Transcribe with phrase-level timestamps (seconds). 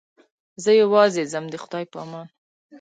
[0.63, 2.27] زه یوازې ځم د خدای په امان.